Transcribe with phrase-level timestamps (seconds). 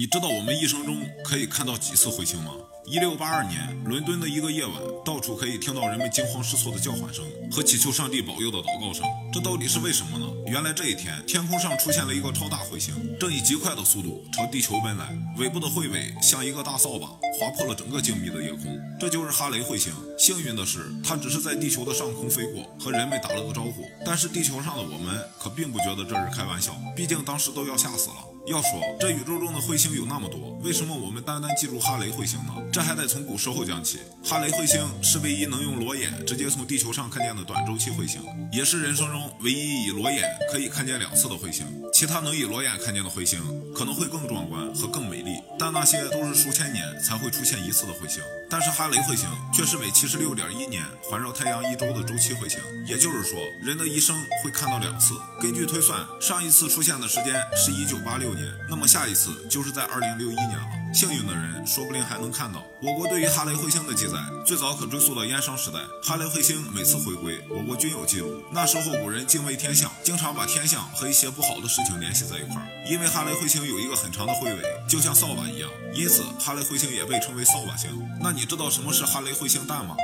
[0.00, 2.52] 你知道我们一生中可以看到几次彗星吗？
[2.86, 9.04] 一六八二年，伦敦的一个夜晚，到处可以听到人们惊慌失措的叫喊声和祈求上帝保佑的祷告声。
[9.30, 10.26] 这到底是为什么呢？
[10.46, 17.06] 原来这一天，天空上出现了一个超大彗星，正以极快的速度朝地球奔来，尾部的彗尾像一个大扫把，
[17.38, 18.80] 划破了整个静谧的夜空。
[18.98, 19.92] 这就是哈雷彗星。
[20.18, 23.84] 幸运的是，它只是在地球的上空飞过，和人们打了个招呼。
[24.06, 28.29] 但是地球上的我们可并不觉得这是开玩笑，毕竟当时都要吓死了。
[28.46, 32.54] 要说这宇宙中的彗星有那么多，为什么我们单单记住哈雷彗星呢？
[32.72, 33.98] 这还得从古时候讲起。
[34.24, 38.20] 哈雷彗星是唯一能用裸眼直接从地球上看见的短周期彗星，
[38.52, 41.66] 也是人生中唯一以裸眼可以看见两次的彗星。
[41.92, 43.40] 其他能以裸眼看见的彗星
[43.74, 48.22] 可能会更壮观和更美丽，但那些都是数千年才会出现一次的彗星。
[48.48, 55.12] 但是哈雷彗星却是每七十六点一年环绕太阳一周的周期彗星，也就是说，人的一生会看到两次。
[55.38, 60.89] 根据推算，上一次出现的时间是一九八六年，那么下一次就是在二零六一年了。
[60.92, 62.64] 幸运的人说不定还能看到。
[62.82, 65.78] 我国对于哈雷彗星的记载，最早可追溯到殷商时代。
[66.02, 68.42] 哈雷彗星每次回归，我国均有记录。
[68.50, 72.66] 那时候古人敬畏天象，经常把天象和一些不好的事情联系在一块儿。
[72.88, 77.90] 因为哈雷彗星有一个很长的彗尾，就像扫把一样，因此哈雷彗星也被称为扫把星。
[78.20, 79.94] 那你知道什么是哈雷彗星蛋吗？